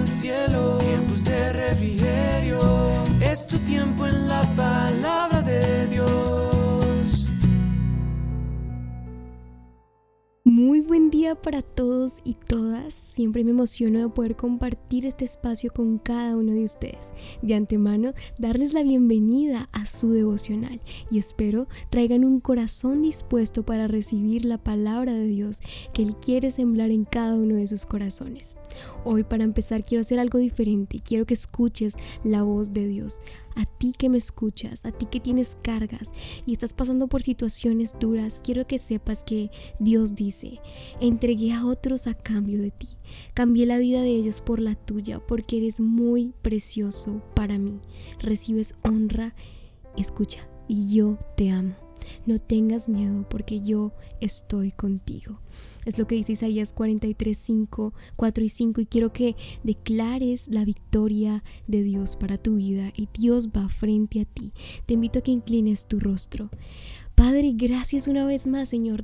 [0.00, 0.79] el cielo,
[11.36, 12.94] para todos y todas.
[12.94, 17.12] Siempre me emociono de poder compartir este espacio con cada uno de ustedes.
[17.42, 20.80] De antemano, darles la bienvenida a su devocional
[21.10, 25.62] y espero traigan un corazón dispuesto para recibir la palabra de Dios
[25.92, 28.56] que Él quiere sembrar en cada uno de sus corazones.
[29.04, 31.00] Hoy para empezar quiero hacer algo diferente.
[31.04, 33.20] Quiero que escuches la voz de Dios
[33.56, 36.12] a ti que me escuchas, a ti que tienes cargas
[36.46, 40.60] y estás pasando por situaciones duras, quiero que sepas que Dios dice,
[41.00, 42.88] entregué a otros a cambio de ti,
[43.34, 47.80] cambié la vida de ellos por la tuya, porque eres muy precioso para mí,
[48.20, 49.34] recibes honra,
[49.96, 51.89] escucha, y yo te amo.
[52.26, 55.40] No tengas miedo porque yo estoy contigo.
[55.84, 60.64] Es lo que dice Isaías 43, 5, 4 y 5 y quiero que declares la
[60.64, 64.52] victoria de Dios para tu vida y Dios va frente a ti.
[64.86, 66.50] Te invito a que inclines tu rostro.
[67.14, 69.02] Padre, gracias una vez más, Señor,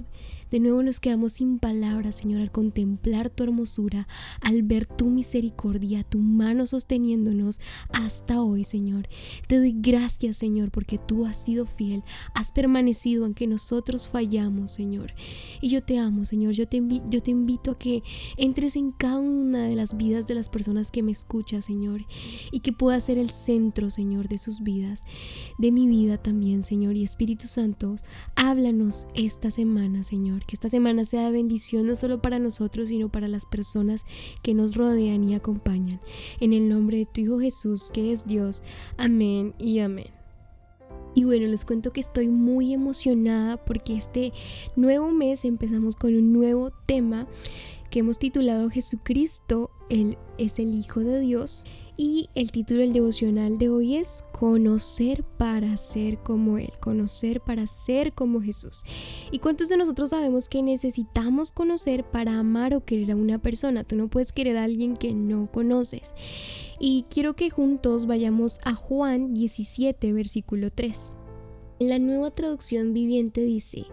[0.51, 4.07] de nuevo nos quedamos sin palabras, Señor, al contemplar tu hermosura,
[4.41, 7.61] al ver tu misericordia, tu mano sosteniéndonos
[7.93, 9.09] hasta hoy, Señor.
[9.49, 15.15] Te doy gracias, Señor, porque tú has sido fiel, has permanecido aunque nosotros fallamos, Señor.
[15.61, 16.53] Y yo te amo, Señor.
[16.53, 18.05] Yo te, invito a que
[18.37, 22.05] entres en cada una de las vidas de las personas que me escuchan, Señor,
[22.53, 25.03] y que pueda ser el centro, Señor, de sus vidas,
[25.59, 26.95] de mi vida también, Señor.
[26.97, 27.97] Y Espíritu Santo,
[28.37, 33.09] háblanos esta semana, Señor que esta semana sea de bendición no solo para nosotros, sino
[33.09, 34.05] para las personas
[34.43, 36.01] que nos rodean y acompañan.
[36.41, 38.63] En el nombre de tu Hijo Jesús, que es Dios.
[38.97, 40.17] Amén y amén.
[41.15, 44.33] Y bueno, les cuento que estoy muy emocionada porque este
[44.77, 47.27] nuevo mes empezamos con un nuevo tema
[47.91, 51.65] que hemos titulado Jesucristo, Él es el Hijo de Dios.
[51.99, 57.67] Y el título del devocional de hoy es Conocer para ser como Él, conocer para
[57.67, 58.85] ser como Jesús.
[59.31, 63.83] ¿Y cuántos de nosotros sabemos que necesitamos conocer para amar o querer a una persona?
[63.83, 66.15] Tú no puedes querer a alguien que no conoces.
[66.79, 71.17] Y quiero que juntos vayamos a Juan 17, versículo 3.
[71.79, 73.87] La nueva traducción viviente dice,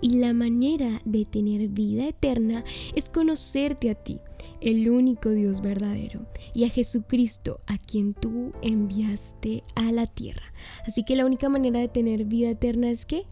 [0.00, 2.64] y la manera de tener vida eterna
[2.94, 4.18] es conocerte a ti,
[4.60, 10.52] el único Dios verdadero, y a Jesucristo, a quien tú enviaste a la tierra.
[10.86, 13.24] Así que la única manera de tener vida eterna es que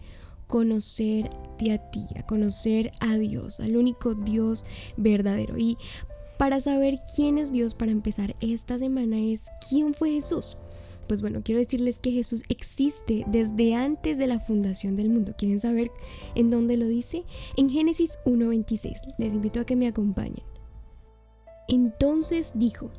[0.47, 4.65] conocerte a ti, a conocer a Dios, al único Dios
[4.97, 5.59] verdadero.
[5.59, 5.77] Y
[6.39, 10.57] para saber quién es Dios, para empezar esta semana, es quién fue Jesús.
[11.07, 15.35] Pues bueno, quiero decirles que Jesús existe desde antes de la fundación del mundo.
[15.37, 15.91] ¿Quieren saber
[16.35, 17.25] en dónde lo dice?
[17.57, 19.15] En Génesis 1.26.
[19.19, 20.58] Les invito a que me acompañen.
[21.69, 22.91] Entonces dijo,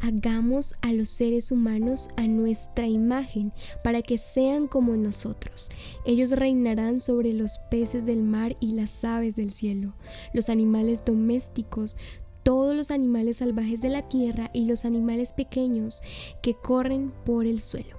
[0.00, 3.52] hagamos a los seres humanos a nuestra imagen,
[3.82, 5.70] para que sean como nosotros.
[6.04, 9.94] Ellos reinarán sobre los peces del mar y las aves del cielo,
[10.32, 11.96] los animales domésticos,
[12.42, 16.02] todos los animales salvajes de la tierra y los animales pequeños
[16.42, 17.97] que corren por el suelo.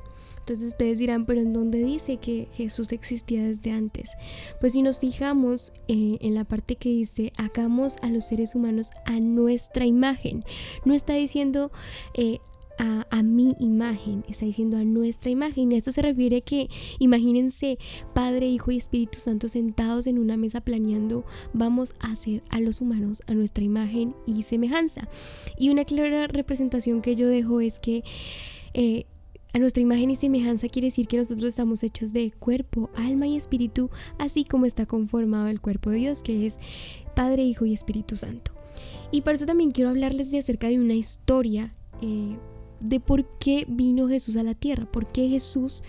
[0.49, 4.09] Entonces ustedes dirán, pero ¿en dónde dice que Jesús existía desde antes?
[4.59, 8.89] Pues si nos fijamos eh, en la parte que dice, hagamos a los seres humanos
[9.05, 10.43] a nuestra imagen,
[10.85, 11.71] no está diciendo
[12.15, 12.39] eh,
[12.79, 15.71] a, mi imagen, está diciendo a nuestra imagen.
[15.71, 16.67] Esto se refiere que
[16.97, 17.77] imagínense
[18.15, 22.81] Padre, Hijo y Espíritu Santo sentados en una mesa planeando, vamos a hacer a los
[22.81, 25.07] humanos a nuestra imagen y semejanza.
[25.59, 28.03] Y una clara representación que yo dejo es que...
[28.73, 29.05] Eh,
[29.53, 33.35] a nuestra imagen y semejanza quiere decir que nosotros estamos hechos de cuerpo, alma y
[33.35, 36.57] espíritu, así como está conformado el cuerpo de Dios, que es
[37.15, 38.51] Padre, Hijo y Espíritu Santo.
[39.11, 42.37] Y por eso también quiero hablarles de acerca de una historia eh,
[42.79, 45.83] de por qué vino Jesús a la tierra, por qué Jesús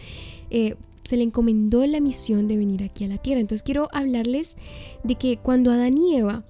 [0.51, 3.41] eh, se le encomendó la misión de venir aquí a la tierra.
[3.41, 4.57] Entonces quiero hablarles
[5.05, 6.45] de que cuando Adán y Eva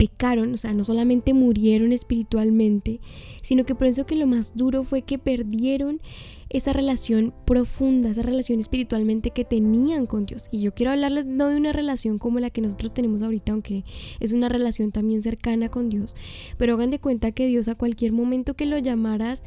[0.00, 3.00] pecaron, o sea, no solamente murieron espiritualmente,
[3.42, 6.00] sino que por eso que lo más duro fue que perdieron
[6.48, 10.48] esa relación profunda, esa relación espiritualmente que tenían con Dios.
[10.50, 13.84] Y yo quiero hablarles no de una relación como la que nosotros tenemos ahorita, aunque
[14.20, 16.16] es una relación también cercana con Dios,
[16.56, 19.44] pero hagan de cuenta que Dios a cualquier momento que lo llamaras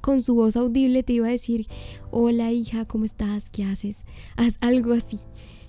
[0.00, 1.66] con su voz audible te iba a decir,
[2.12, 3.50] hola hija, ¿cómo estás?
[3.50, 4.04] ¿Qué haces?
[4.36, 5.18] Haz algo así.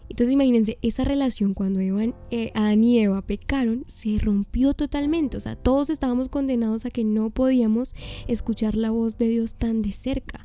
[0.09, 5.38] Entonces imagínense, esa relación cuando eh, Adán y Eva pecaron se rompió totalmente.
[5.38, 7.94] O sea, todos estábamos condenados a que no podíamos
[8.27, 10.42] escuchar la voz de Dios tan de cerca.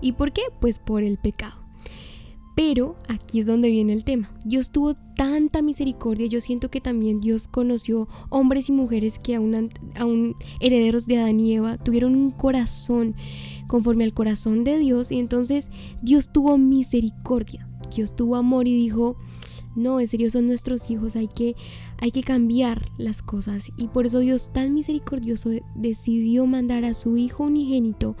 [0.00, 0.42] ¿Y por qué?
[0.60, 1.66] Pues por el pecado.
[2.56, 4.34] Pero aquí es donde viene el tema.
[4.44, 6.26] Dios tuvo tanta misericordia.
[6.26, 11.38] Yo siento que también Dios conoció hombres y mujeres que aún, aún herederos de Adán
[11.38, 13.14] y Eva tuvieron un corazón
[13.66, 15.12] conforme al corazón de Dios.
[15.12, 15.68] Y entonces
[16.00, 17.65] Dios tuvo misericordia.
[17.96, 19.16] Dios tuvo amor y dijo,
[19.74, 21.56] no, en serio son nuestros hijos, hay que,
[21.98, 23.72] hay que cambiar las cosas.
[23.76, 28.16] Y por eso Dios tan misericordioso decidió mandar a su Hijo unigénito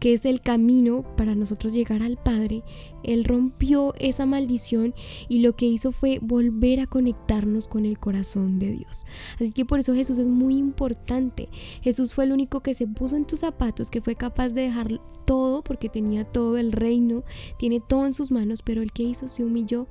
[0.00, 2.62] que es el camino para nosotros llegar al Padre,
[3.04, 4.94] Él rompió esa maldición
[5.28, 9.04] y lo que hizo fue volver a conectarnos con el corazón de Dios.
[9.34, 11.48] Así que por eso Jesús es muy importante.
[11.82, 15.00] Jesús fue el único que se puso en tus zapatos, que fue capaz de dejar
[15.26, 17.22] todo porque tenía todo el reino,
[17.58, 19.86] tiene todo en sus manos, pero el que hizo se humilló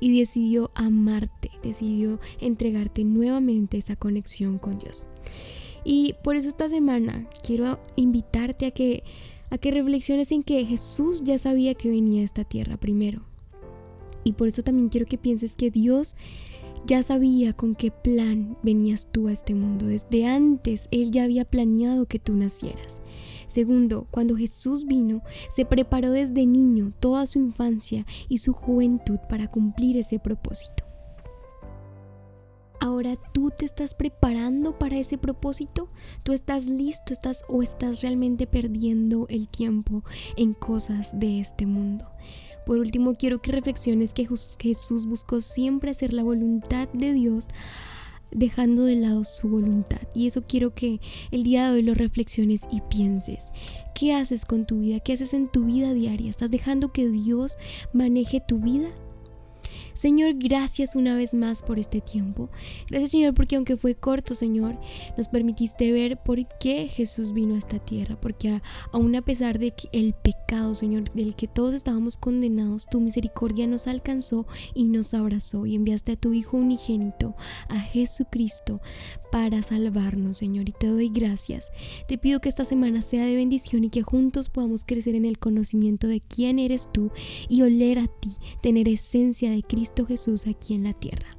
[0.00, 5.06] y decidió amarte, decidió entregarte nuevamente esa conexión con Dios.
[5.84, 9.04] Y por eso esta semana quiero invitarte a que
[9.50, 13.22] a que reflexiones en que Jesús ya sabía que venía a esta tierra primero.
[14.24, 16.16] Y por eso también quiero que pienses que Dios
[16.86, 19.86] ya sabía con qué plan venías tú a este mundo.
[19.86, 23.00] Desde antes Él ya había planeado que tú nacieras.
[23.46, 29.50] Segundo, cuando Jesús vino, se preparó desde niño toda su infancia y su juventud para
[29.50, 30.87] cumplir ese propósito.
[32.80, 35.88] Ahora tú te estás preparando para ese propósito,
[36.22, 40.02] tú estás listo, estás o estás realmente perdiendo el tiempo
[40.36, 42.06] en cosas de este mundo.
[42.66, 44.28] Por último, quiero que reflexiones que
[44.60, 47.48] Jesús buscó siempre hacer la voluntad de Dios
[48.30, 50.00] dejando de lado su voluntad.
[50.14, 53.46] Y eso quiero que el día de hoy lo reflexiones y pienses.
[53.94, 55.00] ¿Qué haces con tu vida?
[55.00, 56.30] ¿Qué haces en tu vida diaria?
[56.30, 57.56] ¿Estás dejando que Dios
[57.92, 58.88] maneje tu vida?
[59.98, 62.50] Señor, gracias una vez más por este tiempo.
[62.88, 64.78] Gracias Señor porque aunque fue corto, Señor,
[65.16, 68.16] nos permitiste ver por qué Jesús vino a esta tierra.
[68.20, 68.62] Porque
[68.92, 73.66] aún a pesar de que el pecado, Señor, del que todos estábamos condenados, tu misericordia
[73.66, 77.34] nos alcanzó y nos abrazó y enviaste a tu Hijo unigénito,
[77.68, 78.80] a Jesucristo,
[79.30, 81.70] para salvarnos, Señor, y te doy gracias.
[82.06, 85.38] Te pido que esta semana sea de bendición y que juntos podamos crecer en el
[85.38, 87.10] conocimiento de quién eres tú
[87.48, 88.30] y oler a ti,
[88.62, 91.36] tener esencia de Cristo Jesús aquí en la tierra.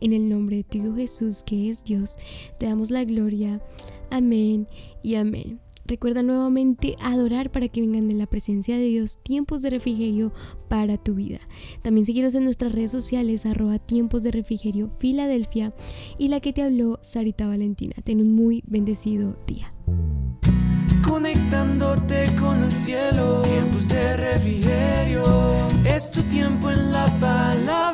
[0.00, 2.16] En el nombre de tu Hijo Jesús, que es Dios,
[2.58, 3.62] te damos la gloria.
[4.10, 4.66] Amén
[5.02, 5.63] y amén.
[5.86, 10.32] Recuerda nuevamente adorar para que vengan de la presencia de Dios tiempos de refrigerio
[10.68, 11.40] para tu vida.
[11.82, 15.74] También seguiros en nuestras redes sociales, arroba tiempos de refrigerio Filadelfia
[16.18, 17.94] y la que te habló Sarita Valentina.
[18.02, 19.72] Ten un muy bendecido día.
[21.06, 25.24] Conectándote con el cielo, tiempos de refrigerio,
[25.84, 27.93] es tu tiempo en la palabra